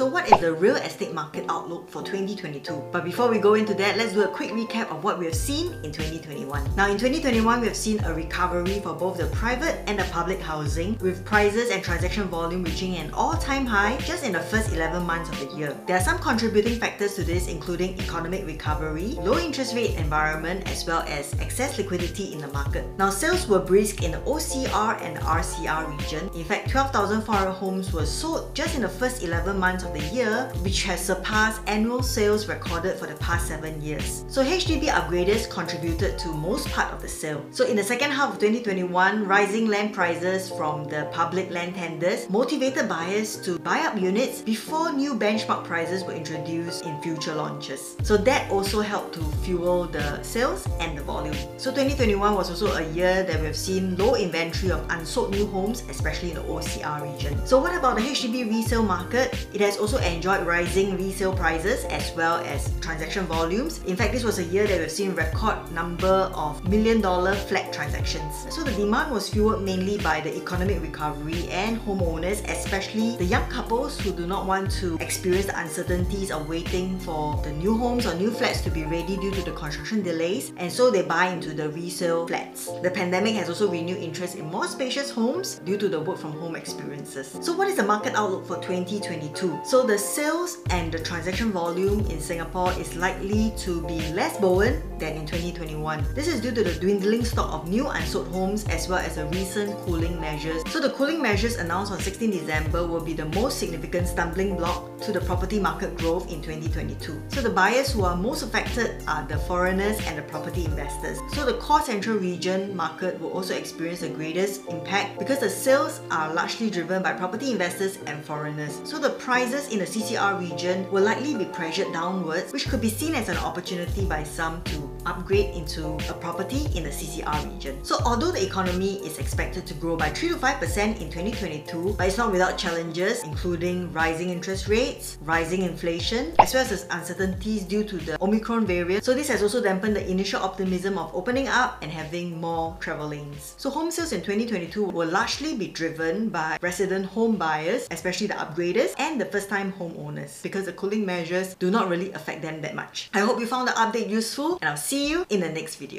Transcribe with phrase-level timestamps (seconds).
[0.00, 2.88] So what is the real estate market outlook for 2022?
[2.90, 5.34] But before we go into that, let's do a quick recap of what we have
[5.34, 6.74] seen in 2021.
[6.74, 10.40] Now in 2021, we have seen a recovery for both the private and the public
[10.40, 15.04] housing, with prices and transaction volume reaching an all-time high just in the first 11
[15.04, 15.76] months of the year.
[15.86, 20.86] There are some contributing factors to this including economic recovery, low interest rate environment, as
[20.86, 22.86] well as excess liquidity in the market.
[22.96, 26.30] Now sales were brisk in the OCR and RCR region.
[26.34, 30.50] In fact, 12,400 homes were sold just in the first 11 months of the year,
[30.62, 34.24] which has surpassed annual sales recorded for the past 7 years.
[34.28, 37.44] So HDB upgraders contributed to most part of the sale.
[37.50, 42.28] So in the second half of 2021, rising land prices from the public land tenders
[42.30, 47.96] motivated buyers to buy up units before new benchmark prices were introduced in future launches.
[48.02, 51.36] So that also helped to fuel the sales and the volume.
[51.56, 55.46] So 2021 was also a year that we have seen low inventory of unsold new
[55.46, 57.46] homes, especially in the OCR region.
[57.46, 59.46] So what about the HDB resale market?
[59.52, 63.82] It has also enjoyed rising resale prices as well as transaction volumes.
[63.84, 67.72] In fact, this was a year that we've seen record number of million dollar flat
[67.72, 68.46] transactions.
[68.50, 73.48] So the demand was fueled mainly by the economic recovery and homeowners, especially the young
[73.48, 78.06] couples who do not want to experience the uncertainties of waiting for the new homes
[78.06, 81.28] or new flats to be ready due to the construction delays, and so they buy
[81.28, 82.66] into the resale flats.
[82.82, 86.32] The pandemic has also renewed interest in more spacious homes due to the work from
[86.32, 87.36] home experiences.
[87.40, 89.59] So what is the market outlook for 2022?
[89.62, 94.98] So the sales and the transaction volume in Singapore is likely to be less buoyant
[94.98, 96.14] than in 2021.
[96.14, 99.26] This is due to the dwindling stock of new unsold homes as well as the
[99.26, 100.62] recent cooling measures.
[100.70, 104.98] So the cooling measures announced on 16 December will be the most significant stumbling block
[105.02, 107.22] to the property market growth in 2022.
[107.28, 111.18] So the buyers who are most affected are the foreigners and the property investors.
[111.32, 116.00] So the core central region market will also experience the greatest impact because the sales
[116.10, 118.80] are largely driven by property investors and foreigners.
[118.84, 119.10] So the
[119.50, 123.28] prices in the CCR region will likely be pressured downwards, which could be seen as
[123.28, 127.82] an opportunity by some to upgrade into a property in the CCR region.
[127.82, 132.06] So although the economy is expected to grow by 3 to 5% in 2022, but
[132.06, 137.82] it's not without challenges including rising interest rates, rising inflation, as well as uncertainties due
[137.82, 139.04] to the Omicron variant.
[139.04, 143.08] So this has also dampened the initial optimism of opening up and having more travel
[143.08, 143.54] lanes.
[143.56, 148.34] So home sales in 2022 will largely be driven by resident home buyers, especially the
[148.34, 152.74] upgraders and the first-time homeowners because the cooling measures do not really affect them that
[152.74, 153.08] much.
[153.14, 155.98] I hope you found the update useful and I'll see you in the next video.